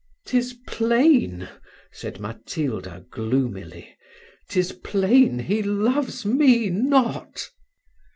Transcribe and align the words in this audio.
"'Tis 0.25 0.57
plain," 0.65 1.47
said 1.91 2.19
Matilda, 2.19 3.05
gloomily, 3.11 3.95
"'tis 4.49 4.71
plain, 4.71 5.37
he 5.37 5.61
loves 5.61 6.25
me 6.25 6.71
not." 6.71 7.47